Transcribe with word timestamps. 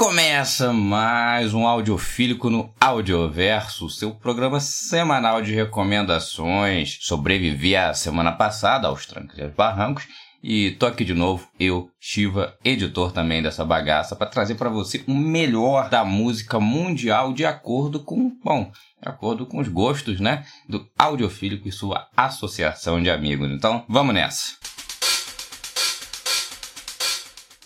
Começa 0.00 0.72
mais 0.72 1.52
um 1.52 1.66
Audiofílico 1.66 2.48
no 2.48 2.72
Audioverso, 2.80 3.90
seu 3.90 4.12
programa 4.12 4.58
semanal 4.58 5.42
de 5.42 5.54
recomendações. 5.54 6.96
Sobrevivi 7.02 7.76
a 7.76 7.92
semana 7.92 8.32
passada 8.32 8.88
aos 8.88 9.04
trancos 9.04 9.38
e 9.38 9.46
barrancos 9.48 10.08
e 10.42 10.70
tô 10.70 10.86
aqui 10.86 11.04
de 11.04 11.12
novo, 11.12 11.46
eu, 11.60 11.90
Shiva, 12.00 12.56
editor 12.64 13.12
também 13.12 13.42
dessa 13.42 13.62
bagaça, 13.62 14.16
para 14.16 14.26
trazer 14.26 14.54
para 14.54 14.70
você 14.70 15.04
o 15.06 15.12
melhor 15.12 15.90
da 15.90 16.02
música 16.02 16.58
mundial 16.58 17.34
de 17.34 17.44
acordo 17.44 18.00
com, 18.00 18.32
bom, 18.42 18.72
de 19.02 19.06
acordo 19.06 19.44
com 19.44 19.58
os 19.58 19.68
gostos, 19.68 20.18
né, 20.18 20.46
do 20.66 20.88
Audiofílico 20.98 21.68
e 21.68 21.72
sua 21.72 22.08
associação 22.16 23.02
de 23.02 23.10
amigos. 23.10 23.50
Então, 23.50 23.84
vamos 23.86 24.14
nessa. 24.14 24.59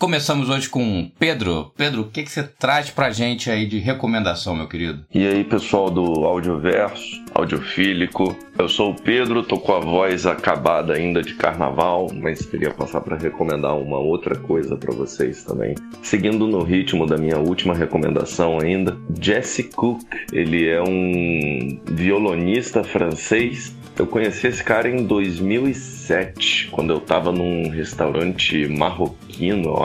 Começamos 0.05 0.51
hoje 0.51 0.69
com 0.69 1.11
Pedro. 1.19 1.73
Pedro, 1.75 2.03
o 2.03 2.11
que, 2.11 2.25
que 2.25 2.31
você 2.31 2.43
traz 2.43 2.91
pra 2.91 3.11
gente 3.11 3.51
aí 3.51 3.65
de 3.65 3.79
recomendação, 3.79 4.55
meu 4.55 4.69
querido? 4.69 5.03
E 5.15 5.27
aí, 5.27 5.43
pessoal 5.43 5.89
do 5.89 6.27
Audioverso, 6.27 7.25
Audiofílico. 7.35 8.37
Eu 8.59 8.69
sou 8.69 8.91
o 8.91 8.95
Pedro, 8.95 9.43
tô 9.43 9.59
com 9.59 9.73
a 9.73 9.81
voz 9.81 10.27
acabada 10.27 10.93
ainda 10.93 11.23
de 11.23 11.33
carnaval, 11.33 12.11
mas 12.13 12.45
queria 12.45 12.71
passar 12.71 13.01
para 13.01 13.17
recomendar 13.17 13.79
uma 13.79 13.97
outra 13.97 14.37
coisa 14.37 14.77
para 14.77 14.95
vocês 14.95 15.43
também. 15.43 15.75
Seguindo 16.03 16.47
no 16.47 16.63
ritmo 16.63 17.07
da 17.07 17.17
minha 17.17 17.39
última 17.39 17.75
recomendação 17.75 18.61
ainda, 18.61 18.99
Jesse 19.19 19.63
Cook. 19.63 20.03
Ele 20.31 20.69
é 20.69 20.83
um 20.83 21.81
violonista 21.87 22.85
francês 22.85 23.75
eu 23.97 24.09
conheci 24.09 24.49
esse 24.49 24.63
cara 24.63 24.89
em 24.89 25.05
2007, 25.05 26.69
quando 26.73 26.93
eu 26.93 27.01
tava 27.01 27.31
num 27.31 27.69
restaurante 27.71 28.67
marroquino, 28.67 29.69
eu 29.69 29.85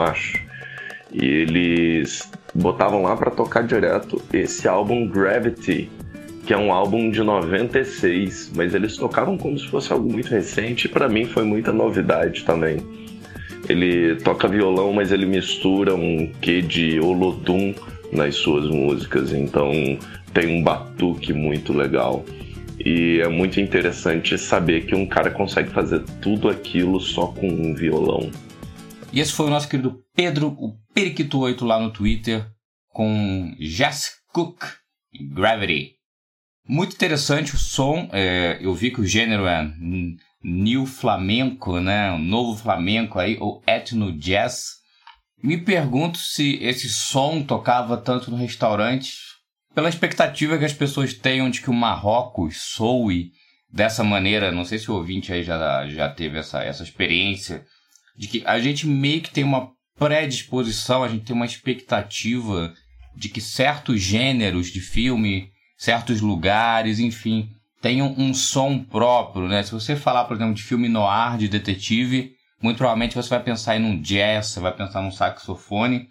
E 1.12 1.24
eles 1.24 2.30
botavam 2.54 3.02
lá 3.02 3.16
para 3.16 3.30
tocar 3.30 3.62
direto 3.62 4.22
esse 4.32 4.68
álbum 4.68 5.06
Gravity, 5.08 5.90
que 6.46 6.52
é 6.52 6.56
um 6.56 6.72
álbum 6.72 7.10
de 7.10 7.22
96, 7.22 8.52
mas 8.54 8.74
eles 8.74 8.96
tocavam 8.96 9.36
como 9.36 9.58
se 9.58 9.68
fosse 9.68 9.92
algo 9.92 10.10
muito 10.10 10.28
recente, 10.28 10.86
e 10.86 10.88
para 10.88 11.08
mim 11.08 11.26
foi 11.26 11.44
muita 11.44 11.72
novidade 11.72 12.44
também. 12.44 12.78
Ele 13.68 14.16
toca 14.16 14.48
violão, 14.48 14.92
mas 14.92 15.12
ele 15.12 15.26
mistura 15.26 15.94
um 15.94 16.30
quê 16.40 16.60
de 16.60 16.98
Olodum 16.98 17.74
nas 18.12 18.34
suas 18.36 18.68
músicas, 18.68 19.32
então 19.32 19.70
tem 20.32 20.58
um 20.58 20.62
batuque 20.62 21.32
muito 21.32 21.72
legal. 21.72 22.24
E 22.84 23.20
é 23.20 23.28
muito 23.28 23.60
interessante 23.60 24.38
saber 24.38 24.86
que 24.86 24.94
um 24.94 25.06
cara 25.06 25.30
consegue 25.30 25.70
fazer 25.70 26.02
tudo 26.20 26.48
aquilo 26.48 26.98
só 26.98 27.26
com 27.26 27.46
um 27.46 27.74
violão. 27.74 28.30
E 29.12 29.18
esse 29.18 29.32
foi 29.32 29.46
o 29.46 29.50
nosso 29.50 29.68
querido 29.68 30.04
Pedro, 30.14 30.56
o 30.58 30.76
Periquito8 30.94 31.64
lá 31.64 31.80
no 31.80 31.90
Twitter, 31.90 32.46
com 32.88 33.54
Jess 33.58 34.12
Cook, 34.32 34.62
Gravity. 35.34 35.96
Muito 36.68 36.94
interessante 36.94 37.54
o 37.54 37.58
som, 37.58 38.08
é, 38.12 38.58
eu 38.60 38.72
vi 38.72 38.92
que 38.92 39.00
o 39.00 39.06
gênero 39.06 39.46
é 39.46 39.68
New 40.42 40.86
Flamenco, 40.86 41.80
né? 41.80 42.12
Um 42.12 42.18
novo 42.18 42.56
flamenco 42.56 43.18
aí, 43.18 43.36
ou 43.40 43.60
Etno 43.66 44.12
Jazz. 44.16 44.76
Me 45.42 45.58
pergunto 45.58 46.18
se 46.18 46.58
esse 46.62 46.88
som 46.88 47.42
tocava 47.42 47.96
tanto 47.96 48.30
no 48.30 48.36
restaurante 48.36 49.14
pela 49.74 49.88
expectativa 49.88 50.56
que 50.56 50.64
as 50.64 50.72
pessoas 50.72 51.14
tenham 51.14 51.50
de 51.50 51.60
que 51.60 51.70
o 51.70 51.74
Marrocos 51.74 52.58
soe 52.74 53.30
dessa 53.72 54.04
maneira, 54.04 54.52
não 54.52 54.64
sei 54.64 54.78
se 54.78 54.90
o 54.90 54.94
ouvinte 54.94 55.32
aí 55.32 55.42
já, 55.42 55.88
já 55.88 56.08
teve 56.08 56.38
essa, 56.38 56.62
essa 56.62 56.82
experiência, 56.82 57.64
de 58.20 58.28
que 58.28 58.42
a 58.44 58.60
gente 58.60 58.86
meio 58.86 59.22
que 59.22 59.30
tem 59.30 59.42
uma 59.42 59.70
predisposição, 59.98 61.02
a 61.02 61.08
gente 61.08 61.24
tem 61.24 61.34
uma 61.34 61.46
expectativa 61.46 62.70
de 63.16 63.30
que 63.30 63.40
certos 63.40 64.02
gêneros 64.02 64.66
de 64.66 64.78
filme, 64.78 65.48
certos 65.78 66.20
lugares, 66.20 66.98
enfim, 66.98 67.48
tenham 67.80 68.14
um 68.18 68.34
som 68.34 68.78
próprio, 68.78 69.48
né? 69.48 69.62
Se 69.62 69.72
você 69.72 69.96
falar, 69.96 70.26
por 70.26 70.36
exemplo, 70.36 70.52
de 70.52 70.62
filme 70.62 70.86
noir, 70.86 71.38
de 71.38 71.48
detetive, 71.48 72.32
muito 72.62 72.76
provavelmente 72.76 73.16
você 73.16 73.30
vai 73.30 73.42
pensar 73.42 73.78
em 73.78 73.84
um 73.86 73.98
jazz, 73.98 74.48
você 74.48 74.60
vai 74.60 74.76
pensar 74.76 75.00
num 75.00 75.10
saxofone, 75.10 76.06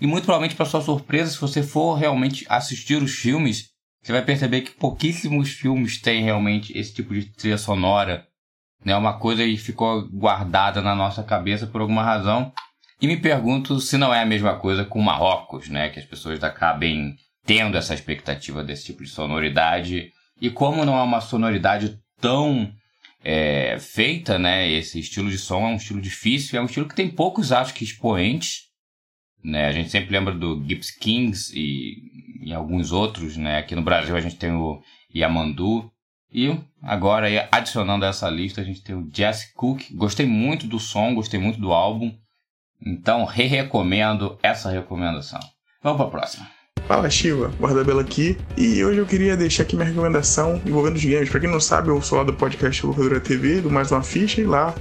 e 0.00 0.06
muito 0.06 0.24
provavelmente, 0.24 0.54
para 0.54 0.66
sua 0.66 0.80
surpresa, 0.80 1.32
se 1.32 1.40
você 1.40 1.64
for 1.64 1.94
realmente 1.94 2.46
assistir 2.48 3.02
os 3.02 3.10
filmes, 3.10 3.70
você 4.00 4.12
vai 4.12 4.24
perceber 4.24 4.60
que 4.60 4.70
pouquíssimos 4.70 5.50
filmes 5.50 6.00
têm 6.00 6.22
realmente 6.22 6.78
esse 6.78 6.94
tipo 6.94 7.12
de 7.12 7.24
trilha 7.24 7.58
sonora. 7.58 8.29
Né? 8.84 8.96
Uma 8.96 9.18
coisa 9.18 9.44
que 9.44 9.56
ficou 9.56 10.08
guardada 10.08 10.80
na 10.80 10.94
nossa 10.94 11.22
cabeça 11.22 11.66
por 11.66 11.80
alguma 11.80 12.02
razão. 12.02 12.52
E 13.00 13.06
me 13.06 13.16
pergunto 13.16 13.80
se 13.80 13.96
não 13.96 14.12
é 14.12 14.22
a 14.22 14.26
mesma 14.26 14.56
coisa 14.56 14.84
com 14.84 15.00
Marrocos, 15.00 15.68
né? 15.68 15.88
Que 15.88 15.98
as 15.98 16.04
pessoas 16.04 16.42
acabem 16.44 17.16
tendo 17.46 17.76
essa 17.76 17.94
expectativa 17.94 18.62
desse 18.62 18.86
tipo 18.86 19.02
de 19.02 19.08
sonoridade. 19.08 20.12
E 20.40 20.50
como 20.50 20.84
não 20.84 20.98
é 20.98 21.02
uma 21.02 21.20
sonoridade 21.20 21.98
tão 22.20 22.70
é, 23.24 23.78
feita, 23.78 24.38
né? 24.38 24.70
Esse 24.70 25.00
estilo 25.00 25.30
de 25.30 25.38
som 25.38 25.66
é 25.66 25.72
um 25.72 25.76
estilo 25.76 26.00
difícil, 26.00 26.58
é 26.58 26.62
um 26.62 26.66
estilo 26.66 26.88
que 26.88 26.94
tem 26.94 27.08
poucos, 27.08 27.52
acho 27.52 27.72
que, 27.74 27.84
expoentes. 27.84 28.70
Né? 29.42 29.66
A 29.66 29.72
gente 29.72 29.90
sempre 29.90 30.12
lembra 30.12 30.34
do 30.34 30.62
Gibbs 30.66 30.90
Kings 30.90 31.52
e, 31.56 32.48
e 32.48 32.52
alguns 32.52 32.92
outros. 32.92 33.36
Né? 33.36 33.58
Aqui 33.58 33.74
no 33.74 33.82
Brasil 33.82 34.16
a 34.16 34.20
gente 34.20 34.36
tem 34.36 34.52
o 34.52 34.80
Yamandu. 35.14 35.90
E 36.32 36.56
agora, 36.82 37.26
adicionando 37.50 38.04
a 38.04 38.08
essa 38.08 38.28
lista, 38.30 38.60
a 38.60 38.64
gente 38.64 38.82
tem 38.82 38.94
o 38.94 39.08
Jesse 39.12 39.52
Cook. 39.54 39.82
Gostei 39.92 40.26
muito 40.26 40.66
do 40.66 40.78
som, 40.78 41.14
gostei 41.14 41.40
muito 41.40 41.60
do 41.60 41.72
álbum. 41.72 42.12
Então, 42.84 43.24
re-recomendo 43.24 44.38
essa 44.42 44.70
recomendação. 44.70 45.40
Vamos 45.82 45.98
para 45.98 46.06
a 46.06 46.10
próxima. 46.10 46.60
Fala 46.86 47.08
Shiva, 47.08 47.52
Guardabela 47.60 48.02
aqui, 48.02 48.36
e 48.56 48.82
hoje 48.84 48.98
eu 48.98 49.06
queria 49.06 49.36
deixar 49.36 49.62
aqui 49.62 49.76
minha 49.76 49.86
recomendação 49.86 50.60
envolvendo 50.66 50.96
os 50.96 51.04
games. 51.04 51.28
Pra 51.28 51.38
quem 51.38 51.48
não 51.48 51.60
sabe, 51.60 51.88
eu 51.88 52.02
sou 52.02 52.18
lá 52.18 52.24
do 52.24 52.32
podcast 52.32 52.84
Locadora 52.84 53.20
TV, 53.20 53.60
do 53.60 53.70
Mais 53.70 53.92
Uma 53.92 54.02
Ficha, 54.02 54.40
e 54.40 54.44
lá 54.44 54.74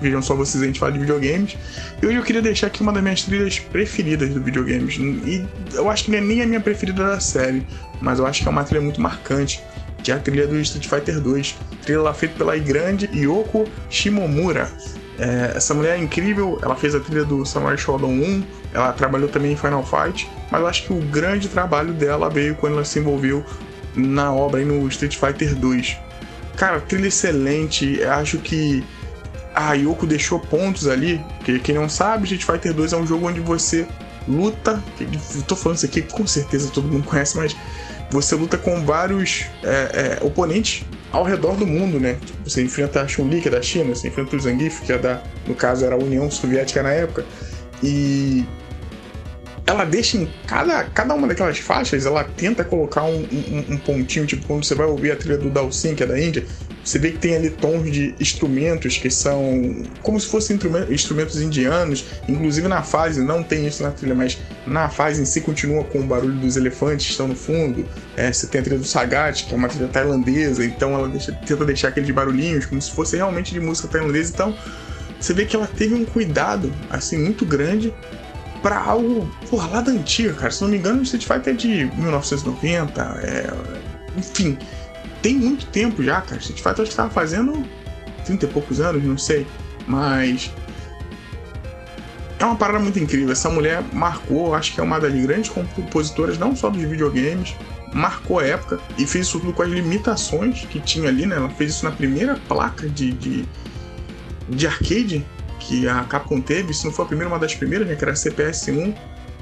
vejam 0.00 0.22
só 0.22 0.34
vocês 0.34 0.62
a 0.62 0.66
gente 0.66 0.80
fala 0.80 0.92
de 0.92 0.98
videogames. 0.98 1.56
E 2.02 2.06
hoje 2.06 2.16
eu 2.16 2.22
queria 2.22 2.42
deixar 2.42 2.68
aqui 2.68 2.82
uma 2.82 2.92
das 2.92 3.02
minhas 3.02 3.22
trilhas 3.22 3.58
preferidas 3.58 4.30
do 4.30 4.42
videogames. 4.42 4.96
E 4.96 5.46
eu 5.74 5.90
acho 5.90 6.04
que 6.04 6.10
não 6.10 6.18
é 6.18 6.20
nem 6.20 6.42
a 6.42 6.46
minha 6.46 6.60
preferida 6.60 7.06
da 7.06 7.20
série, 7.20 7.66
mas 8.00 8.18
eu 8.18 8.26
acho 8.26 8.42
que 8.42 8.48
é 8.48 8.50
uma 8.50 8.64
trilha 8.64 8.80
muito 8.80 9.00
marcante, 9.00 9.62
que 10.02 10.10
é 10.10 10.14
a 10.14 10.18
trilha 10.18 10.46
do 10.46 10.58
Street 10.60 10.86
Fighter 10.86 11.20
2. 11.20 11.56
Trilha 11.84 12.12
feita 12.14 12.36
pela 12.36 12.56
grande 12.58 13.08
Yoko 13.14 13.66
Shimomura. 13.88 14.70
É, 15.18 15.52
essa 15.56 15.74
mulher 15.74 15.98
é 15.98 16.02
incrível, 16.02 16.58
ela 16.62 16.74
fez 16.74 16.94
a 16.94 17.00
trilha 17.00 17.24
do 17.24 17.44
Samurai 17.44 17.76
Shodown 17.76 18.10
1, 18.10 18.44
ela 18.72 18.92
trabalhou 18.92 19.28
também 19.28 19.52
em 19.52 19.56
Final 19.56 19.84
Fight, 19.84 20.28
mas 20.50 20.60
eu 20.60 20.66
acho 20.66 20.82
que 20.84 20.92
o 20.92 21.00
grande 21.00 21.48
trabalho 21.48 21.92
dela 21.92 22.30
veio 22.30 22.54
quando 22.56 22.74
ela 22.74 22.84
se 22.84 22.98
envolveu 22.98 23.44
na 23.94 24.32
obra 24.32 24.64
no 24.64 24.88
Street 24.88 25.16
Fighter 25.16 25.54
2. 25.54 25.96
Cara, 26.56 26.80
trilha 26.80 27.08
excelente, 27.08 28.02
acho 28.02 28.38
que 28.38 28.82
a 29.54 29.74
Yoko 29.74 30.06
deixou 30.06 30.40
pontos 30.40 30.88
ali, 30.88 31.22
porque 31.36 31.58
quem 31.58 31.74
não 31.74 31.88
sabe, 31.88 32.24
Street 32.24 32.44
Fighter 32.44 32.74
2 32.74 32.92
é 32.94 32.96
um 32.96 33.06
jogo 33.06 33.28
onde 33.28 33.40
você 33.40 33.86
luta, 34.26 34.82
eu 35.00 35.42
tô 35.42 35.54
falando 35.54 35.76
isso 35.76 35.86
aqui 35.86 36.02
com 36.02 36.26
certeza 36.26 36.70
todo 36.70 36.88
mundo 36.88 37.04
conhece, 37.04 37.36
mas 37.36 37.56
você 38.12 38.34
luta 38.34 38.58
com 38.58 38.84
vários 38.84 39.46
é, 39.64 40.18
é, 40.20 40.24
oponentes 40.24 40.84
ao 41.10 41.24
redor 41.24 41.56
do 41.56 41.66
mundo, 41.66 41.98
né? 41.98 42.18
Tipo, 42.24 42.50
você 42.50 42.62
enfrenta 42.62 43.00
a 43.00 43.08
Chun-Li, 43.08 43.40
que 43.40 43.48
é 43.48 43.50
da 43.50 43.62
China, 43.62 43.94
você 43.94 44.08
enfrenta 44.08 44.36
o 44.36 44.40
Zangief, 44.40 44.82
que 44.82 44.92
é 44.92 44.98
da, 44.98 45.22
no 45.46 45.54
caso 45.54 45.84
era 45.84 45.94
a 45.94 45.98
União 45.98 46.30
Soviética 46.30 46.82
na 46.82 46.90
época, 46.90 47.24
e 47.82 48.46
ela 49.66 49.84
deixa 49.84 50.16
em 50.16 50.28
cada, 50.46 50.84
cada 50.84 51.14
uma 51.14 51.26
daquelas 51.26 51.58
faixas, 51.58 52.04
ela 52.06 52.24
tenta 52.24 52.64
colocar 52.64 53.04
um, 53.04 53.26
um, 53.32 53.74
um 53.74 53.78
pontinho, 53.78 54.26
tipo 54.26 54.46
quando 54.46 54.64
você 54.64 54.74
vai 54.74 54.86
ouvir 54.86 55.12
a 55.12 55.16
trilha 55.16 55.38
do 55.38 55.50
Dalsin, 55.50 55.94
que 55.94 56.02
é 56.02 56.06
da 56.06 56.20
Índia, 56.20 56.44
você 56.84 56.98
vê 56.98 57.12
que 57.12 57.18
tem 57.18 57.36
ali 57.36 57.48
tons 57.48 57.90
de 57.92 58.14
instrumentos 58.18 58.98
que 58.98 59.08
são 59.08 59.84
como 60.02 60.18
se 60.18 60.26
fossem 60.26 60.58
instrumentos 60.90 61.40
indianos. 61.40 62.04
Inclusive 62.28 62.66
na 62.66 62.82
fase, 62.82 63.22
não 63.22 63.42
tem 63.42 63.66
isso 63.66 63.82
na 63.82 63.90
trilha, 63.90 64.14
mas 64.14 64.36
na 64.66 64.88
fase 64.88 65.22
em 65.22 65.24
si 65.24 65.40
continua 65.40 65.84
com 65.84 66.00
o 66.00 66.02
barulho 66.02 66.34
dos 66.34 66.56
elefantes 66.56 67.06
que 67.06 67.12
estão 67.12 67.28
no 67.28 67.36
fundo. 67.36 67.86
É, 68.16 68.32
você 68.32 68.48
tem 68.48 68.60
a 68.60 68.64
trilha 68.64 68.80
do 68.80 68.86
Sagat, 68.86 69.44
que 69.44 69.54
é 69.54 69.56
uma 69.56 69.68
trilha 69.68 69.86
tailandesa, 69.86 70.64
então 70.64 70.92
ela 70.92 71.08
deixa, 71.08 71.32
tenta 71.32 71.64
deixar 71.64 71.88
aqueles 71.88 72.10
barulhinhos 72.10 72.66
como 72.66 72.82
se 72.82 72.90
fosse 72.90 73.16
realmente 73.16 73.52
de 73.52 73.60
música 73.60 73.86
tailandesa. 73.86 74.32
Então 74.34 74.56
você 75.20 75.32
vê 75.32 75.44
que 75.44 75.54
ela 75.54 75.68
teve 75.68 75.94
um 75.94 76.04
cuidado 76.04 76.72
assim 76.90 77.16
muito 77.16 77.46
grande 77.46 77.94
para 78.60 78.78
algo 78.80 79.28
porra, 79.48 79.68
lá 79.68 79.80
da 79.80 79.92
antiga, 79.92 80.34
cara. 80.34 80.50
Se 80.50 80.62
não 80.62 80.68
me 80.68 80.78
engano, 80.78 80.98
o 80.98 81.02
Street 81.04 81.26
Fighter 81.26 81.54
é 81.54 81.56
de 81.56 81.84
1990, 81.96 83.00
é... 83.22 83.46
enfim 84.18 84.58
tem 85.22 85.36
muito 85.36 85.66
tempo 85.66 86.02
já, 86.02 86.20
cara. 86.20 86.40
Street 86.40 86.60
Fighter 86.60 86.82
acho 86.82 86.90
que 86.90 86.96
tava 86.96 87.10
fazendo 87.10 87.64
30 88.26 88.44
e 88.44 88.48
poucos 88.48 88.80
anos, 88.80 89.02
não 89.02 89.16
sei. 89.16 89.46
Mas. 89.86 90.50
É 92.38 92.44
uma 92.44 92.56
parada 92.56 92.80
muito 92.80 92.98
incrível. 92.98 93.30
Essa 93.30 93.48
mulher 93.48 93.84
marcou, 93.92 94.52
acho 94.52 94.74
que 94.74 94.80
é 94.80 94.82
uma 94.82 94.98
das 94.98 95.14
grandes 95.14 95.48
compositoras, 95.48 96.36
não 96.36 96.56
só 96.56 96.68
dos 96.68 96.82
videogames, 96.82 97.54
marcou 97.94 98.40
a 98.40 98.44
época 98.44 98.80
e 98.98 99.06
fez 99.06 99.26
isso 99.28 99.38
tudo 99.38 99.52
com 99.52 99.62
as 99.62 99.70
limitações 99.70 100.64
que 100.64 100.80
tinha 100.80 101.08
ali, 101.08 101.24
né? 101.24 101.36
Ela 101.36 101.50
fez 101.50 101.70
isso 101.70 101.84
na 101.84 101.92
primeira 101.92 102.34
placa 102.48 102.88
de, 102.88 103.12
de, 103.12 103.44
de 104.48 104.66
arcade 104.66 105.24
que 105.60 105.86
a 105.86 106.02
Capcom 106.02 106.40
teve. 106.40 106.74
Se 106.74 106.84
não 106.84 106.92
foi 106.92 107.04
a 107.04 107.08
primeira, 107.08 107.32
uma 107.32 107.38
das 107.38 107.54
primeiras, 107.54 107.86
né? 107.86 107.94
Que 107.94 108.02
era 108.02 108.12
a 108.12 108.16
CPS-1. 108.16 108.92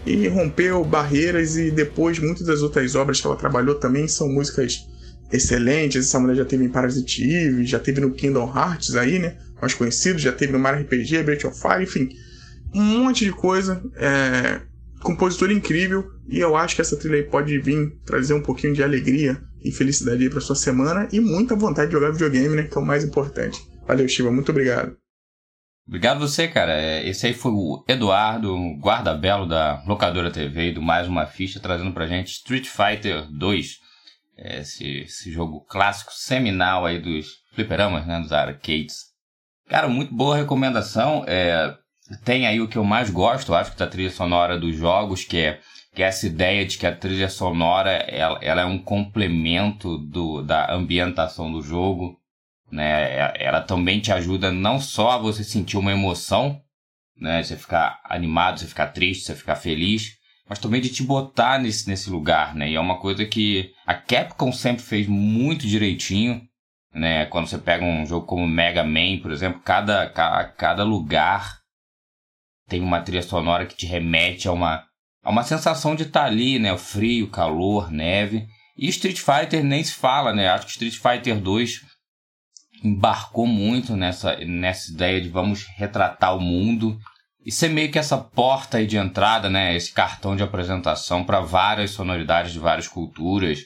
e 0.04 0.28
rompeu 0.28 0.84
barreiras 0.84 1.56
e 1.56 1.70
depois 1.70 2.18
muitas 2.18 2.46
das 2.46 2.60
outras 2.60 2.94
obras 2.94 3.18
que 3.18 3.26
ela 3.26 3.36
trabalhou 3.36 3.76
também 3.76 4.06
são 4.08 4.28
músicas 4.28 4.89
excelentes. 5.32 6.06
Essa 6.06 6.18
mulher 6.18 6.36
já 6.36 6.44
teve 6.44 6.64
em 6.64 6.68
Parasite 6.68 7.22
Eve, 7.22 7.64
já 7.64 7.78
teve 7.78 8.00
no 8.00 8.12
Kingdom 8.12 8.52
Hearts 8.54 8.94
aí, 8.94 9.18
né? 9.18 9.36
Mais 9.60 9.74
conhecido, 9.74 10.18
já 10.18 10.32
teve 10.32 10.52
no 10.52 10.58
Mario 10.58 10.82
RPG, 10.84 11.22
Breath 11.22 11.44
of 11.44 11.60
Fire, 11.60 11.82
enfim. 11.82 12.08
Um 12.74 12.82
monte 12.82 13.24
de 13.24 13.32
coisa. 13.32 13.82
É... 13.96 14.60
Compositor 15.02 15.50
incrível. 15.50 16.10
E 16.28 16.38
eu 16.38 16.56
acho 16.56 16.74
que 16.74 16.80
essa 16.80 16.96
trilha 16.96 17.16
aí 17.16 17.22
pode 17.22 17.58
vir 17.58 17.98
trazer 18.04 18.34
um 18.34 18.42
pouquinho 18.42 18.74
de 18.74 18.82
alegria 18.82 19.40
e 19.64 19.72
felicidade 19.72 20.28
pra 20.30 20.40
sua 20.40 20.56
semana. 20.56 21.08
E 21.12 21.20
muita 21.20 21.56
vontade 21.56 21.88
de 21.88 21.94
jogar 21.94 22.10
videogame, 22.10 22.56
né? 22.56 22.62
Que 22.64 22.76
é 22.76 22.80
o 22.80 22.84
mais 22.84 23.04
importante. 23.04 23.58
Valeu, 23.86 24.08
Shiva. 24.08 24.30
Muito 24.30 24.50
obrigado. 24.50 24.96
Obrigado 25.88 26.20
você, 26.20 26.46
cara. 26.46 26.72
É, 26.72 27.08
esse 27.08 27.26
aí 27.26 27.34
foi 27.34 27.50
o 27.50 27.84
Eduardo, 27.88 28.54
guarda-belo 28.78 29.48
da 29.48 29.82
Locadora 29.86 30.30
TV 30.30 30.70
do 30.70 30.80
Mais 30.80 31.08
Uma 31.08 31.26
Ficha, 31.26 31.58
trazendo 31.58 31.92
pra 31.92 32.06
gente 32.06 32.30
Street 32.30 32.68
Fighter 32.68 33.26
2. 33.32 33.89
Esse, 34.42 35.02
esse 35.02 35.30
jogo 35.30 35.60
clássico, 35.66 36.12
seminal 36.12 36.86
aí 36.86 36.98
dos 36.98 37.26
fliperamas, 37.54 38.06
né, 38.06 38.18
dos 38.20 38.32
arcades. 38.32 39.10
Cara, 39.68 39.88
muito 39.88 40.14
boa 40.14 40.36
recomendação. 40.36 41.24
É, 41.26 41.76
tem 42.24 42.46
aí 42.46 42.60
o 42.60 42.68
que 42.68 42.78
eu 42.78 42.84
mais 42.84 43.10
gosto, 43.10 43.54
acho 43.54 43.72
que 43.72 43.78
da 43.78 43.86
trilha 43.86 44.10
sonora 44.10 44.58
dos 44.58 44.74
jogos, 44.74 45.24
que 45.24 45.36
é, 45.36 45.60
que 45.94 46.02
é 46.02 46.06
essa 46.06 46.26
ideia 46.26 46.64
de 46.64 46.78
que 46.78 46.86
a 46.86 46.96
trilha 46.96 47.28
sonora 47.28 47.90
ela, 47.90 48.38
ela 48.42 48.62
é 48.62 48.64
um 48.64 48.78
complemento 48.78 49.98
do, 49.98 50.42
da 50.42 50.72
ambientação 50.72 51.52
do 51.52 51.60
jogo 51.62 52.20
né? 52.70 53.16
É, 53.16 53.44
ela 53.44 53.60
também 53.60 54.00
te 54.00 54.12
ajuda 54.12 54.52
não 54.52 54.80
só 54.80 55.12
a 55.12 55.18
você 55.18 55.42
sentir 55.42 55.76
uma 55.76 55.92
emoção, 55.92 56.62
né? 57.16 57.42
Você 57.42 57.56
ficar 57.56 58.00
animado, 58.04 58.60
você 58.60 58.66
ficar 58.66 58.88
triste, 58.88 59.24
você 59.24 59.34
ficar 59.34 59.56
feliz, 59.56 60.18
mas 60.50 60.58
também 60.58 60.80
de 60.80 60.88
te 60.88 61.04
botar 61.04 61.60
nesse, 61.60 61.88
nesse 61.88 62.10
lugar, 62.10 62.56
né? 62.56 62.68
E 62.68 62.74
é 62.74 62.80
uma 62.80 62.98
coisa 62.98 63.24
que 63.24 63.72
a 63.86 63.94
Capcom 63.94 64.50
sempre 64.50 64.82
fez 64.82 65.06
muito 65.06 65.64
direitinho, 65.64 66.42
né? 66.92 67.24
Quando 67.26 67.46
você 67.46 67.56
pega 67.56 67.84
um 67.84 68.04
jogo 68.04 68.26
como 68.26 68.48
Mega 68.48 68.82
Man, 68.82 69.20
por 69.22 69.30
exemplo, 69.30 69.60
cada, 69.64 70.10
cada, 70.10 70.44
cada 70.48 70.82
lugar 70.82 71.60
tem 72.68 72.80
uma 72.82 73.00
trilha 73.00 73.22
sonora 73.22 73.64
que 73.64 73.76
te 73.76 73.86
remete 73.86 74.48
a 74.48 74.52
uma, 74.52 74.84
a 75.22 75.30
uma 75.30 75.44
sensação 75.44 75.94
de 75.94 76.02
estar 76.02 76.24
ali, 76.24 76.58
né? 76.58 76.72
O 76.72 76.78
frio, 76.78 77.30
calor, 77.30 77.88
neve. 77.88 78.48
E 78.76 78.88
Street 78.88 79.20
Fighter 79.20 79.62
nem 79.62 79.84
se 79.84 79.94
fala, 79.94 80.32
né? 80.32 80.48
Acho 80.48 80.66
que 80.66 80.72
Street 80.72 80.96
Fighter 80.96 81.40
2 81.40 81.80
embarcou 82.82 83.46
muito 83.46 83.94
nessa, 83.94 84.36
nessa 84.38 84.90
ideia 84.90 85.20
de 85.20 85.28
vamos 85.28 85.64
retratar 85.76 86.36
o 86.36 86.40
mundo 86.40 86.98
e 87.44 87.50
ser 87.50 87.68
meio 87.68 87.90
que 87.90 87.98
essa 87.98 88.18
porta 88.18 88.78
aí 88.78 88.86
de 88.86 88.96
entrada, 88.96 89.48
né, 89.48 89.74
esse 89.74 89.92
cartão 89.92 90.36
de 90.36 90.42
apresentação 90.42 91.24
para 91.24 91.40
várias 91.40 91.90
sonoridades 91.90 92.52
de 92.52 92.58
várias 92.58 92.86
culturas. 92.86 93.60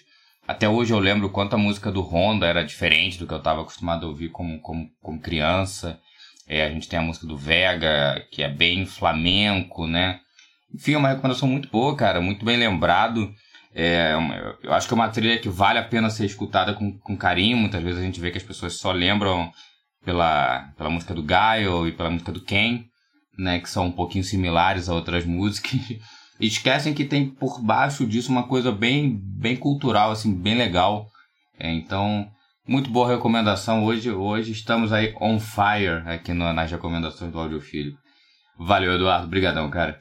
Até 0.47 0.69
hoje 0.69 0.93
eu 0.93 0.99
lembro 0.99 1.31
quanto 1.31 1.55
a 1.55 1.59
música 1.59 1.91
do 1.91 2.03
Honda 2.03 2.47
era 2.47 2.65
diferente 2.65 3.19
do 3.19 3.27
que 3.27 3.33
eu 3.33 3.39
estava 3.39 3.63
acostumado 3.63 4.07
a 4.07 4.09
ouvir 4.09 4.29
como, 4.29 4.61
como, 4.61 4.89
como 5.03 5.21
criança. 5.21 5.99
É, 6.47 6.65
a 6.65 6.71
gente 6.71 6.89
tem 6.89 6.99
a 6.99 7.03
música 7.03 7.27
do 7.27 7.37
Vega, 7.37 8.23
que 8.31 8.43
é 8.43 8.49
bem 8.49 8.85
flamenco, 8.85 9.87
né? 9.87 10.21
Enfim, 10.73 10.93
é 10.95 10.99
uma 10.99 11.09
recomendação 11.09 11.49
muito 11.49 11.69
boa, 11.71 11.97
cara, 11.97 12.21
muito 12.21 12.45
bem 12.45 12.59
lembrado. 12.59 13.33
É, 13.75 14.15
eu 14.63 14.73
acho 14.73 14.87
que 14.87 14.93
é 14.93 14.97
uma 14.97 15.09
trilha 15.09 15.39
que 15.39 15.49
vale 15.49 15.79
a 15.79 15.85
pena 15.85 16.11
ser 16.11 16.27
escutada 16.27 16.75
com, 16.75 16.97
com 16.99 17.17
carinho. 17.17 17.57
Muitas 17.57 17.83
vezes 17.83 17.99
a 18.01 18.05
gente 18.05 18.21
vê 18.21 18.31
que 18.31 18.39
as 18.39 18.45
pessoas 18.45 18.75
só 18.75 18.93
lembram 18.93 19.51
pela, 20.05 20.69
pela 20.77 20.91
música 20.91 21.15
do 21.15 21.23
Gaio 21.23 21.89
e 21.89 21.93
pela 21.93 22.11
música 22.11 22.31
do 22.31 22.43
Ken, 22.43 22.85
né, 23.39 23.59
que 23.59 23.69
são 23.69 23.87
um 23.87 23.93
pouquinho 23.93 24.25
similares 24.25 24.89
a 24.89 24.95
outras 24.95 25.25
músicas. 25.25 25.81
Esquecem 26.41 26.93
que 26.93 27.05
tem 27.05 27.29
por 27.29 27.61
baixo 27.61 28.07
disso 28.07 28.31
uma 28.31 28.49
coisa 28.49 28.73
bem, 28.73 29.17
bem 29.23 29.57
cultural, 29.57 30.11
assim, 30.11 30.35
bem 30.35 30.57
legal. 30.57 31.07
É, 31.59 31.73
então, 31.73 32.27
muito 32.67 32.91
boa 32.91 33.09
recomendação. 33.09 33.85
Hoje, 33.85 34.11
hoje 34.11 34.51
estamos 34.51 34.93
aí 34.93 35.15
on 35.21 35.39
fire 35.39 36.03
aqui 36.07 36.33
no, 36.33 36.53
nas 36.53 36.71
recomendações 36.71 37.31
do 37.31 37.39
Audiofilho. 37.39 37.97
Valeu, 38.59 38.95
Eduardo. 38.95 39.27
Obrigadão, 39.27 39.71
cara. 39.71 39.99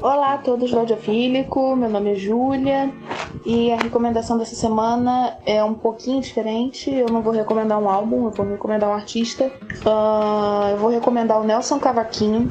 Olá 0.00 0.34
a 0.34 0.38
todos 0.38 0.70
do 0.70 0.78
Audiofílico, 0.78 1.74
meu 1.74 1.88
nome 1.88 2.12
é 2.12 2.14
Júlia 2.14 2.92
e 3.44 3.72
a 3.72 3.76
recomendação 3.76 4.38
dessa 4.38 4.54
semana 4.54 5.36
é 5.46 5.62
um 5.62 5.74
pouquinho 5.74 6.20
diferente. 6.20 6.90
Eu 6.90 7.08
não 7.08 7.22
vou 7.22 7.32
recomendar 7.32 7.78
um 7.78 7.88
álbum, 7.88 8.26
eu 8.26 8.30
vou 8.30 8.46
recomendar 8.46 8.88
um 8.90 8.92
artista. 8.92 9.46
Uh, 9.46 10.70
eu 10.70 10.76
vou 10.78 10.90
recomendar 10.90 11.40
o 11.40 11.44
Nelson 11.44 11.78
Cavaquinho, 11.78 12.50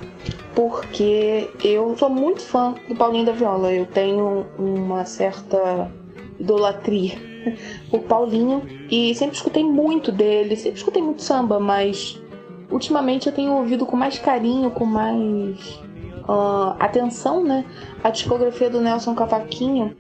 porque 0.56 1.50
eu 1.64 1.96
sou 1.98 2.10
muito 2.10 2.42
fã 2.42 2.74
do 2.88 2.96
Paulinho 2.96 3.26
da 3.26 3.32
Viola. 3.32 3.72
Eu 3.72 3.86
tenho 3.86 4.46
uma 4.58 5.06
certa 5.06 5.92
idolatria 6.40 7.16
por 7.90 8.02
Paulinho 8.02 8.64
e 8.90 9.14
sempre 9.16 9.36
escutei 9.36 9.64
muito 9.64 10.12
dele, 10.12 10.56
sempre 10.56 10.78
escutei 10.78 11.02
muito 11.02 11.22
samba, 11.22 11.60
mas 11.60 12.22
ultimamente 12.70 13.28
eu 13.28 13.34
tenho 13.34 13.54
ouvido 13.54 13.86
com 13.86 13.96
mais 13.96 14.20
carinho, 14.20 14.72
com 14.72 14.86
mais 14.86 15.80
uh, 16.28 16.76
atenção, 16.80 17.44
né? 17.44 17.66
A 18.04 18.10
discografia 18.10 18.70
do 18.70 18.82
Nelson 18.82 19.16
Cavaquinho 19.16 19.96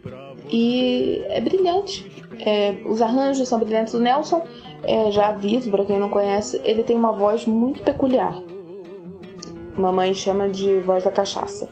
e 0.49 1.21
é 1.27 1.41
brilhante. 1.41 2.25
É, 2.39 2.77
os 2.85 3.01
arranjos 3.01 3.47
são 3.47 3.59
brilhantes. 3.59 3.93
O 3.93 3.99
Nelson, 3.99 4.45
é, 4.83 5.11
já 5.11 5.29
aviso 5.29 5.69
para 5.71 5.85
quem 5.85 5.99
não 5.99 6.09
conhece, 6.09 6.61
ele 6.63 6.83
tem 6.83 6.95
uma 6.95 7.11
voz 7.11 7.45
muito 7.45 7.81
peculiar. 7.81 8.41
Mamãe 9.75 10.13
chama 10.13 10.49
de 10.49 10.79
voz 10.79 11.03
da 11.03 11.11
cachaça. 11.11 11.69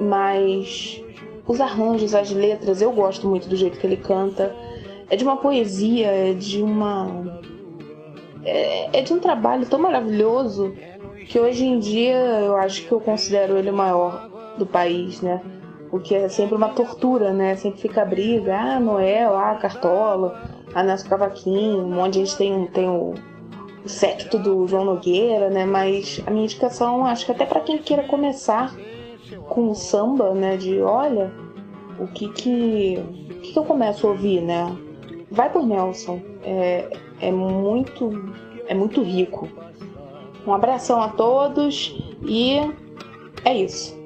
Mas 0.00 1.02
os 1.46 1.60
arranjos, 1.60 2.14
as 2.14 2.30
letras, 2.30 2.80
eu 2.80 2.92
gosto 2.92 3.28
muito 3.28 3.48
do 3.48 3.56
jeito 3.56 3.78
que 3.78 3.86
ele 3.86 3.96
canta. 3.96 4.54
É 5.08 5.16
de 5.16 5.24
uma 5.24 5.36
poesia, 5.36 6.06
é 6.06 6.32
de 6.32 6.62
uma. 6.62 7.40
É, 8.44 8.98
é 8.98 9.02
de 9.02 9.12
um 9.12 9.18
trabalho 9.18 9.66
tão 9.66 9.78
maravilhoso 9.78 10.72
que 11.26 11.38
hoje 11.38 11.64
em 11.64 11.78
dia 11.78 12.16
eu 12.16 12.56
acho 12.56 12.86
que 12.86 12.92
eu 12.92 13.00
considero 13.00 13.56
ele 13.56 13.70
o 13.70 13.74
maior 13.74 14.28
do 14.58 14.66
país, 14.66 15.20
né? 15.20 15.40
Porque 15.90 16.14
é 16.14 16.28
sempre 16.28 16.54
uma 16.54 16.68
tortura, 16.68 17.32
né? 17.32 17.56
Sempre 17.56 17.80
fica 17.80 18.02
a 18.02 18.04
briga, 18.04 18.56
ah, 18.56 18.80
Noel, 18.80 19.36
ah, 19.36 19.56
Cartola, 19.56 20.40
ah, 20.72 20.82
Nelson 20.82 21.08
Cavaquinho, 21.08 21.84
um 21.84 21.94
monte 21.94 22.14
de 22.14 22.18
gente 22.20 22.36
tem, 22.36 22.66
tem 22.68 22.88
o, 22.88 23.14
o 23.84 23.88
secto 23.88 24.38
do 24.38 24.66
João 24.68 24.84
Nogueira, 24.84 25.50
né? 25.50 25.66
Mas 25.66 26.22
a 26.26 26.30
minha 26.30 26.44
indicação, 26.44 27.04
acho 27.04 27.26
que 27.26 27.32
até 27.32 27.44
para 27.44 27.60
quem 27.60 27.78
queira 27.78 28.04
começar 28.04 28.72
com 29.48 29.70
o 29.70 29.74
samba, 29.74 30.32
né? 30.32 30.56
De 30.56 30.80
olha, 30.80 31.32
o 31.98 32.06
que 32.06 32.28
que, 32.28 32.98
o 32.98 33.40
que, 33.40 33.52
que 33.52 33.58
eu 33.58 33.64
começo 33.64 34.06
a 34.06 34.10
ouvir, 34.10 34.40
né? 34.40 34.76
Vai 35.28 35.50
por 35.50 35.66
Nelson, 35.66 36.20
é, 36.44 36.88
é 37.20 37.32
muito, 37.32 38.10
é 38.68 38.74
muito 38.74 39.02
rico. 39.02 39.48
Um 40.46 40.54
abração 40.54 41.00
a 41.02 41.08
todos 41.08 41.96
e 42.22 42.58
é 43.44 43.54
isso. 43.54 43.99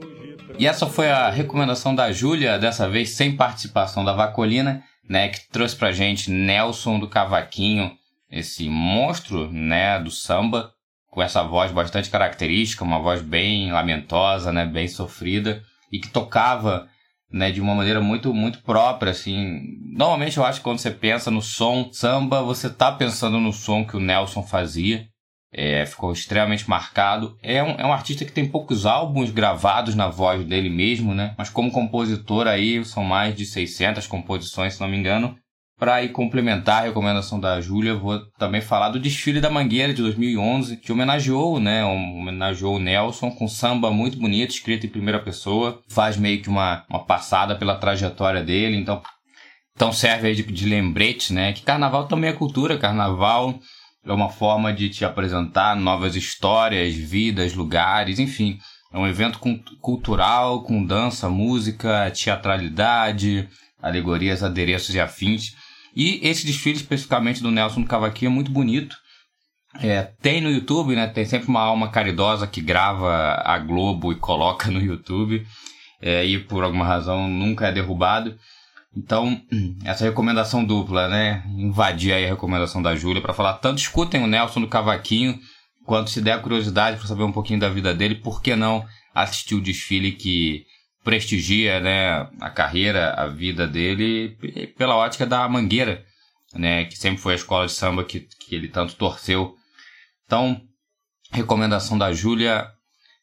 E 0.56 0.66
essa 0.66 0.86
foi 0.86 1.10
a 1.10 1.30
recomendação 1.30 1.94
da 1.94 2.12
Júlia, 2.12 2.58
dessa 2.58 2.88
vez 2.88 3.10
sem 3.10 3.36
participação 3.36 4.04
da 4.04 4.12
Vacolina, 4.12 4.82
né, 5.08 5.28
que 5.28 5.48
trouxe 5.50 5.74
pra 5.74 5.92
gente 5.92 6.30
Nelson 6.30 6.98
do 6.98 7.08
Cavaquinho, 7.08 7.92
esse 8.30 8.68
monstro, 8.68 9.50
né, 9.50 9.98
do 9.98 10.10
samba, 10.10 10.70
com 11.10 11.22
essa 11.22 11.42
voz 11.42 11.72
bastante 11.72 12.08
característica, 12.08 12.84
uma 12.84 13.00
voz 13.00 13.20
bem 13.20 13.72
lamentosa, 13.72 14.52
né, 14.52 14.64
bem 14.64 14.88
sofrida 14.88 15.62
e 15.92 15.98
que 15.98 16.08
tocava, 16.08 16.86
né, 17.30 17.50
de 17.50 17.60
uma 17.60 17.74
maneira 17.74 18.00
muito 18.00 18.32
muito 18.32 18.62
própria, 18.62 19.10
assim. 19.10 19.60
Normalmente 19.92 20.38
eu 20.38 20.44
acho 20.44 20.60
que 20.60 20.64
quando 20.64 20.78
você 20.78 20.90
pensa 20.90 21.30
no 21.30 21.42
som 21.42 21.90
samba, 21.92 22.42
você 22.42 22.70
tá 22.70 22.92
pensando 22.92 23.38
no 23.38 23.52
som 23.52 23.84
que 23.84 23.96
o 23.96 24.00
Nelson 24.00 24.42
fazia, 24.42 25.06
é, 25.54 25.86
ficou 25.86 26.12
extremamente 26.12 26.68
marcado. 26.68 27.38
É 27.40 27.62
um, 27.62 27.70
é 27.78 27.86
um 27.86 27.92
artista 27.92 28.24
que 28.24 28.32
tem 28.32 28.46
poucos 28.46 28.84
álbuns 28.84 29.30
gravados 29.30 29.94
na 29.94 30.08
voz 30.08 30.44
dele 30.44 30.68
mesmo, 30.68 31.14
né? 31.14 31.34
Mas 31.38 31.48
como 31.48 31.70
compositor 31.70 32.48
aí 32.48 32.84
são 32.84 33.04
mais 33.04 33.36
de 33.36 33.46
600 33.46 34.06
composições, 34.08 34.74
se 34.74 34.80
não 34.80 34.88
me 34.88 34.96
engano. 34.96 35.36
Para 35.78 36.02
ir 36.02 36.10
complementar 36.10 36.82
a 36.82 36.86
recomendação 36.86 37.38
da 37.38 37.60
Júlia, 37.60 37.96
vou 37.96 38.20
também 38.38 38.60
falar 38.60 38.90
do 38.90 39.00
desfile 39.00 39.40
da 39.40 39.50
Mangueira 39.50 39.92
de 39.92 40.02
2011, 40.02 40.76
que 40.76 40.92
homenageou, 40.92 41.58
né, 41.58 41.84
homenageou 41.84 42.76
o 42.76 42.78
Nelson 42.78 43.30
com 43.32 43.48
samba 43.48 43.90
muito 43.90 44.16
bonito, 44.16 44.50
escrito 44.50 44.86
em 44.86 44.90
primeira 44.90 45.18
pessoa. 45.18 45.82
Faz 45.88 46.16
meio 46.16 46.40
que 46.40 46.48
uma, 46.48 46.84
uma 46.88 47.04
passada 47.04 47.56
pela 47.56 47.74
trajetória 47.74 48.42
dele, 48.42 48.76
então, 48.76 49.02
então 49.74 49.92
serve 49.92 50.28
aí 50.28 50.34
de, 50.36 50.44
de 50.44 50.64
lembrete, 50.64 51.32
né, 51.32 51.52
que 51.52 51.62
carnaval 51.62 52.06
também 52.06 52.30
é 52.30 52.34
cultura, 52.34 52.78
carnaval 52.78 53.58
é 54.06 54.12
uma 54.12 54.28
forma 54.28 54.72
de 54.72 54.88
te 54.88 55.04
apresentar 55.04 55.74
novas 55.74 56.14
histórias, 56.14 56.94
vidas, 56.94 57.54
lugares, 57.54 58.18
enfim. 58.18 58.58
É 58.92 58.98
um 58.98 59.06
evento 59.06 59.40
cultural 59.80 60.62
com 60.62 60.84
dança, 60.84 61.28
música, 61.28 62.10
teatralidade, 62.10 63.48
alegorias, 63.82 64.42
adereços 64.42 64.94
e 64.94 65.00
afins. 65.00 65.54
E 65.96 66.20
esse 66.22 66.46
desfile 66.46 66.76
especificamente 66.76 67.42
do 67.42 67.50
Nelson 67.50 67.80
do 67.80 67.88
Cavaquinho 67.88 68.30
é 68.30 68.34
muito 68.34 68.50
bonito. 68.50 68.96
É, 69.80 70.02
tem 70.22 70.40
no 70.40 70.50
YouTube, 70.50 70.94
né? 70.94 71.06
Tem 71.08 71.24
sempre 71.24 71.48
uma 71.48 71.60
alma 71.60 71.88
caridosa 71.88 72.46
que 72.46 72.60
grava 72.60 73.42
a 73.44 73.58
Globo 73.58 74.12
e 74.12 74.16
coloca 74.16 74.70
no 74.70 74.80
YouTube. 74.82 75.44
É, 76.00 76.24
e 76.24 76.38
por 76.38 76.62
alguma 76.62 76.84
razão 76.84 77.28
nunca 77.28 77.66
é 77.66 77.72
derrubado. 77.72 78.36
Então, 78.96 79.40
essa 79.84 80.04
recomendação 80.04 80.64
dupla, 80.64 81.08
né? 81.08 81.42
Invadir 81.56 82.12
aí 82.12 82.24
a 82.24 82.28
recomendação 82.28 82.80
da 82.80 82.94
Júlia 82.94 83.20
para 83.20 83.34
falar 83.34 83.54
tanto 83.54 83.78
escutem 83.78 84.22
o 84.22 84.26
Nelson 84.26 84.60
do 84.60 84.68
Cavaquinho, 84.68 85.38
quanto 85.84 86.10
se 86.10 86.20
der 86.20 86.40
curiosidade 86.40 86.96
para 86.96 87.06
saber 87.06 87.24
um 87.24 87.32
pouquinho 87.32 87.58
da 87.58 87.68
vida 87.68 87.92
dele, 87.92 88.14
por 88.14 88.40
que 88.40 88.54
não 88.54 88.86
assistir 89.14 89.54
o 89.54 89.60
desfile 89.60 90.12
que 90.12 90.64
prestigia, 91.02 91.80
né, 91.80 92.28
a 92.40 92.48
carreira, 92.50 93.12
a 93.12 93.26
vida 93.26 93.66
dele 93.66 94.36
pela 94.78 94.96
ótica 94.96 95.26
da 95.26 95.46
Mangueira, 95.46 96.02
né, 96.54 96.86
que 96.86 96.96
sempre 96.96 97.20
foi 97.20 97.34
a 97.34 97.36
escola 97.36 97.66
de 97.66 97.72
samba 97.72 98.04
que, 98.04 98.20
que 98.20 98.54
ele 98.54 98.68
tanto 98.68 98.94
torceu. 98.94 99.54
Então, 100.24 100.62
recomendação 101.30 101.98
da 101.98 102.12
Júlia, 102.12 102.66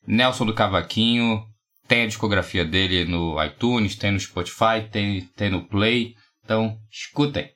Nelson 0.06 0.46
do 0.46 0.54
Cavaquinho, 0.54 1.44
tem 1.92 2.04
a 2.04 2.08
discografia 2.08 2.64
dele 2.64 3.04
no 3.04 3.44
iTunes, 3.44 3.98
tem 3.98 4.12
no 4.12 4.20
Spotify, 4.20 4.88
tem, 4.90 5.30
tem 5.36 5.50
no 5.50 5.68
Play. 5.68 6.16
Então, 6.42 6.78
escutem. 6.90 7.50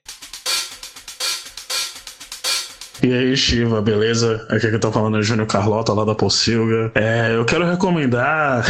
E 3.05 3.13
aí, 3.13 3.37
Shiva, 3.37 3.83
beleza? 3.83 4.43
Aqui 4.49 4.67
que 4.67 4.73
eu 4.73 4.79
tô 4.79 4.91
falando 4.91 5.17
é 5.17 5.19
o 5.19 5.21
Júnior 5.21 5.45
Carlota, 5.45 5.93
lá 5.93 6.03
da 6.03 6.15
Pocilga. 6.15 6.91
É, 6.95 7.35
eu 7.35 7.45
quero 7.45 7.63
recomendar. 7.63 8.65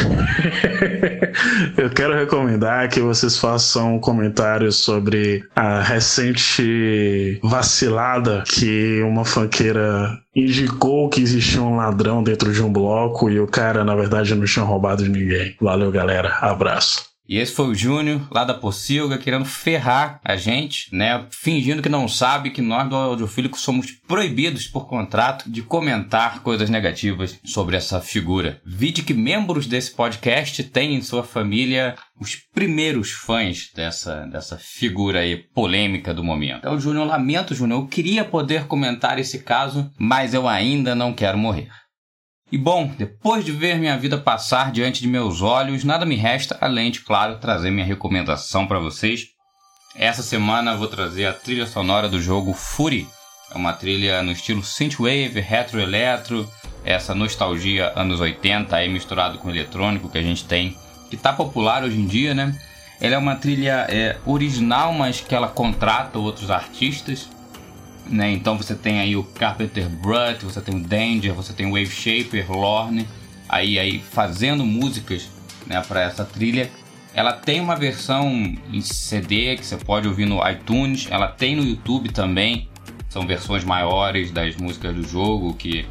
eu 1.77 1.89
quero 1.89 2.13
recomendar 2.13 2.89
que 2.89 2.99
vocês 2.99 3.37
façam 3.37 3.95
um 3.95 3.99
comentário 3.99 4.73
sobre 4.73 5.45
a 5.55 5.81
recente 5.81 7.39
vacilada 7.41 8.43
que 8.45 9.01
uma 9.03 9.23
fanqueira 9.23 10.19
indicou 10.35 11.07
que 11.07 11.21
existia 11.21 11.61
um 11.61 11.77
ladrão 11.77 12.21
dentro 12.21 12.51
de 12.51 12.61
um 12.61 12.69
bloco 12.69 13.29
e 13.29 13.39
o 13.39 13.47
cara, 13.47 13.85
na 13.85 13.95
verdade, 13.95 14.35
não 14.35 14.43
tinha 14.43 14.65
roubado 14.65 15.01
de 15.01 15.09
ninguém. 15.09 15.55
Valeu, 15.61 15.89
galera. 15.93 16.39
Abraço. 16.41 17.14
E 17.27 17.37
esse 17.37 17.53
foi 17.53 17.67
o 17.67 17.75
Júnior, 17.75 18.27
lá 18.31 18.43
da 18.43 18.53
Pocilga, 18.53 19.17
querendo 19.17 19.45
ferrar 19.45 20.19
a 20.23 20.35
gente, 20.35 20.93
né? 20.95 21.25
Fingindo 21.31 21.81
que 21.81 21.89
não 21.89 22.07
sabe 22.07 22.51
que 22.51 22.61
nós 22.61 22.87
do 22.87 22.95
Audiofílico 22.95 23.59
somos 23.59 23.91
proibidos 24.07 24.67
por 24.67 24.87
contrato 24.87 25.49
de 25.49 25.63
comentar 25.63 26.41
coisas 26.41 26.69
negativas 26.69 27.39
sobre 27.43 27.75
essa 27.75 27.99
figura. 27.99 28.61
Vide 28.65 29.01
que 29.01 29.13
membros 29.13 29.65
desse 29.65 29.91
podcast 29.91 30.63
têm 30.65 30.95
em 30.95 31.01
sua 31.01 31.23
família 31.23 31.95
os 32.19 32.35
primeiros 32.53 33.11
fãs 33.11 33.71
dessa, 33.75 34.25
dessa 34.25 34.57
figura 34.57 35.19
aí 35.19 35.35
polêmica 35.35 36.13
do 36.13 36.23
momento. 36.23 36.59
Então, 36.59 36.79
Júnior, 36.79 37.07
lamento, 37.07 37.55
Júnior, 37.55 37.81
eu 37.81 37.87
queria 37.87 38.23
poder 38.23 38.65
comentar 38.65 39.19
esse 39.19 39.39
caso, 39.39 39.91
mas 39.97 40.33
eu 40.33 40.47
ainda 40.47 40.95
não 40.95 41.13
quero 41.13 41.37
morrer. 41.37 41.69
E 42.51 42.59
bom, 42.59 42.91
depois 42.95 43.43
de 43.43 43.51
ver 43.51 43.79
minha 43.79 43.97
vida 43.97 44.19
passar 44.19 44.71
diante 44.71 45.01
de 45.01 45.07
meus 45.07 45.41
olhos, 45.41 45.83
nada 45.83 46.05
me 46.05 46.15
resta 46.15 46.55
além 46.61 46.91
de, 46.91 46.99
claro, 46.99 47.39
trazer 47.39 47.71
minha 47.71 47.85
recomendação 47.85 48.67
para 48.67 48.77
vocês. 48.77 49.29
Essa 49.95 50.21
semana 50.21 50.77
vou 50.77 50.87
trazer 50.87 51.25
a 51.25 51.33
trilha 51.33 51.65
sonora 51.65 52.07
do 52.07 52.21
jogo 52.21 52.53
Fury. 52.53 53.07
É 53.51 53.57
uma 53.57 53.73
trilha 53.73 54.21
no 54.21 54.31
estilo 54.31 54.63
synthwave, 54.63 55.39
retro 55.39 55.79
eletro, 55.79 56.47
essa 56.83 57.15
nostalgia 57.15 57.91
anos 57.95 58.19
80 58.19 58.75
aí 58.75 58.89
misturado 58.89 59.39
com 59.39 59.49
eletrônico 59.49 60.07
que 60.07 60.19
a 60.19 60.23
gente 60.23 60.45
tem, 60.45 60.77
que 61.09 61.17
tá 61.17 61.33
popular 61.33 61.83
hoje 61.83 61.99
em 61.99 62.05
dia, 62.05 62.35
né? 62.35 62.55
Ela 63.01 63.15
é 63.15 63.17
uma 63.17 63.35
trilha 63.35 63.87
é, 63.89 64.17
original, 64.23 64.93
mas 64.93 65.19
que 65.19 65.33
ela 65.33 65.47
contrata 65.47 66.19
outros 66.19 66.51
artistas 66.51 67.27
né? 68.07 68.31
Então 68.31 68.57
você 68.57 68.75
tem 68.75 68.99
aí 68.99 69.15
o 69.15 69.23
Carpenter 69.23 69.89
Brut, 69.89 70.43
você 70.43 70.61
tem 70.61 70.75
o 70.75 70.79
Danger, 70.79 71.33
você 71.33 71.53
tem 71.53 71.65
o 71.65 71.71
Wave 71.71 71.87
Shaper, 71.87 72.51
Lorne, 72.51 73.07
aí, 73.49 73.79
aí 73.79 73.99
fazendo 73.99 74.65
músicas 74.65 75.29
né, 75.65 75.81
para 75.87 76.01
essa 76.01 76.23
trilha. 76.23 76.69
Ela 77.13 77.31
tem 77.31 77.61
uma 77.61 77.75
versão 77.75 78.29
em 78.71 78.81
CD 78.81 79.55
que 79.55 79.65
você 79.65 79.77
pode 79.77 80.07
ouvir 80.07 80.25
no 80.25 80.47
iTunes, 80.49 81.07
ela 81.09 81.27
tem 81.27 81.55
no 81.55 81.63
YouTube 81.63 82.09
também. 82.09 82.67
São 83.09 83.25
versões 83.25 83.63
maiores 83.63 84.31
das 84.31 84.57
músicas 84.57 84.93
do 84.93 85.07
jogo 85.07 85.53
que 85.53 85.85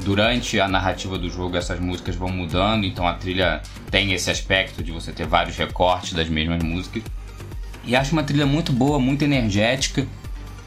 durante 0.00 0.60
a 0.60 0.68
narrativa 0.68 1.18
do 1.18 1.30
jogo 1.30 1.56
essas 1.56 1.80
músicas 1.80 2.14
vão 2.14 2.28
mudando, 2.28 2.84
então 2.84 3.06
a 3.06 3.14
trilha 3.14 3.62
tem 3.90 4.12
esse 4.12 4.30
aspecto 4.30 4.82
de 4.82 4.92
você 4.92 5.10
ter 5.10 5.26
vários 5.26 5.56
recortes 5.56 6.12
das 6.12 6.28
mesmas 6.28 6.62
músicas. 6.62 7.02
E 7.82 7.96
acho 7.96 8.12
uma 8.12 8.22
trilha 8.22 8.44
muito 8.44 8.72
boa, 8.72 8.98
muito 8.98 9.22
energética 9.22 10.06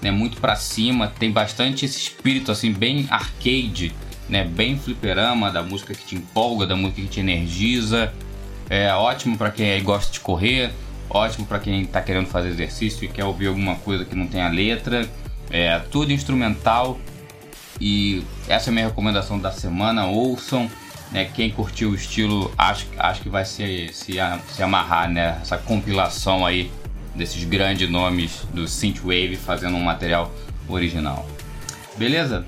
né, 0.01 0.12
muito 0.12 0.39
para 0.39 0.56
cima, 0.56 1.08
tem 1.20 1.32
bastante 1.32 1.86
esse 1.86 1.98
espírito 1.98 2.51
assim 2.51 2.72
bem 2.72 3.08
arcade, 3.10 3.94
né, 4.27 4.44
bem 4.44 4.77
fliperama 4.77 5.51
da 5.51 5.63
música 5.63 5.94
que 5.94 6.06
te 6.06 6.15
empolga, 6.15 6.65
da 6.65 6.75
música 6.75 7.01
que 7.01 7.08
te 7.08 7.20
energiza. 7.20 8.13
É 8.70 8.94
ótimo 8.94 9.38
para 9.38 9.50
quem 9.50 9.84
gosta 9.84 10.13
de 10.13 10.20
correr, 10.20 10.72
ótimo 11.10 11.46
para 11.46 11.60
quem 11.60 11.82
está 11.82 12.01
querendo 12.01 12.27
fazer 12.27 12.50
exercício 12.50 13.06
e 13.06 13.08
quer 13.08 13.25
ouvir 13.25 13.48
alguma 13.48 13.75
coisa 13.75 14.06
que 14.06 14.15
não 14.15 14.27
tenha 14.27 14.48
letra. 14.48 15.10
É 15.50 15.79
tudo 15.79 16.13
instrumental 16.13 17.00
e 17.82 18.24
essa 18.48 18.70
é 18.70 18.72
a 18.72 18.74
minha 18.74 18.88
recomendação 18.88 19.39
da 19.39 19.51
semana. 19.51 20.06
Ouçam, 20.06 20.70
né, 21.12 21.25
quem 21.25 21.50
curtiu 21.50 21.89
o 21.89 21.96
estilo, 21.96 22.53
acho, 22.56 22.86
acho 22.98 23.22
que 23.22 23.29
vai 23.29 23.44
se, 23.44 23.89
se, 23.91 24.13
se 24.53 24.63
amarrar 24.63 25.10
nessa 25.10 25.56
né, 25.56 25.62
compilação 25.65 26.46
aí 26.46 26.72
desses 27.19 27.43
grandes 27.43 27.89
nomes 27.89 28.47
do 28.53 28.65
Synthwave 28.65 29.35
fazendo 29.35 29.75
um 29.75 29.83
material 29.83 30.33
original. 30.69 31.27
Beleza? 31.97 32.47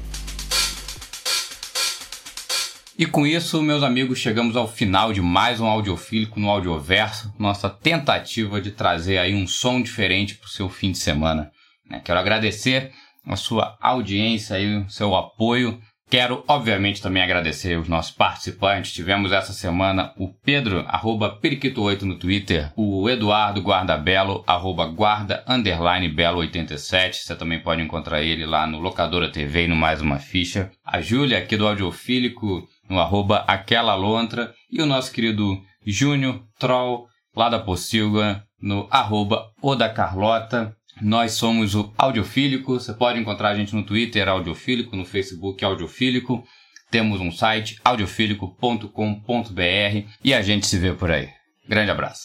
E 2.97 3.05
com 3.05 3.27
isso, 3.27 3.61
meus 3.61 3.83
amigos, 3.83 4.19
chegamos 4.19 4.55
ao 4.55 4.67
final 4.67 5.11
de 5.11 5.21
mais 5.21 5.59
um 5.59 5.65
audiofílico 5.65 6.39
no 6.39 6.49
Audioverso, 6.49 7.33
nossa 7.37 7.69
tentativa 7.69 8.61
de 8.61 8.71
trazer 8.71 9.17
aí 9.17 9.33
um 9.35 9.45
som 9.45 9.81
diferente 9.81 10.35
para 10.35 10.47
o 10.47 10.51
seu 10.51 10.69
fim 10.69 10.91
de 10.91 10.99
semana. 10.99 11.51
Né? 11.89 11.99
Quero 12.03 12.19
agradecer 12.19 12.91
a 13.25 13.35
sua 13.35 13.77
audiência 13.81 14.57
e 14.57 14.77
o 14.77 14.89
seu 14.89 15.13
apoio 15.15 15.81
Quero, 16.11 16.43
obviamente, 16.45 17.01
também 17.01 17.23
agradecer 17.23 17.79
os 17.79 17.87
nossos 17.87 18.11
participantes. 18.11 18.91
Tivemos 18.91 19.31
essa 19.31 19.53
semana 19.53 20.13
o 20.17 20.27
Pedro, 20.27 20.83
arroba 20.85 21.39
Periquito8 21.41 22.01
no 22.01 22.19
Twitter, 22.19 22.69
o 22.75 23.09
Eduardo 23.09 23.61
Guardabelo, 23.61 24.43
arroba 24.45 24.85
guarda, 24.87 25.41
underline 25.47 26.09
belo 26.09 26.39
87. 26.39 27.19
Você 27.19 27.33
também 27.33 27.61
pode 27.61 27.81
encontrar 27.81 28.21
ele 28.21 28.45
lá 28.45 28.67
no 28.67 28.77
Locadora 28.77 29.31
TV 29.31 29.63
e 29.63 29.67
no 29.69 29.75
Mais 29.77 30.01
Uma 30.01 30.19
Ficha. 30.19 30.69
A 30.85 30.99
Júlia, 30.99 31.37
aqui 31.37 31.55
do 31.55 31.65
Audiofílico, 31.65 32.67
no 32.89 32.99
arroba 32.99 33.45
Aquela 33.47 33.95
Lontra. 33.95 34.53
E 34.69 34.81
o 34.81 34.85
nosso 34.85 35.13
querido 35.13 35.57
Júnior 35.87 36.43
Troll, 36.59 37.07
lá 37.33 37.47
da 37.47 37.59
Pocilga, 37.59 38.43
no 38.61 38.85
arroba 38.91 39.45
Oda 39.61 39.87
Carlota. 39.87 40.75
Nós 41.01 41.33
somos 41.33 41.73
o 41.73 41.91
Audiofílico. 41.97 42.73
Você 42.73 42.93
pode 42.93 43.19
encontrar 43.19 43.49
a 43.49 43.55
gente 43.55 43.75
no 43.75 43.83
Twitter, 43.83 44.29
Audiofílico, 44.29 44.95
no 44.95 45.03
Facebook, 45.03 45.65
Audiofílico. 45.65 46.43
Temos 46.91 47.21
um 47.21 47.31
site, 47.31 47.77
audiofílico.com.br 47.83 50.07
e 50.23 50.33
a 50.33 50.41
gente 50.41 50.67
se 50.67 50.77
vê 50.77 50.93
por 50.93 51.09
aí. 51.09 51.29
Grande 51.67 51.89
abraço. 51.89 52.19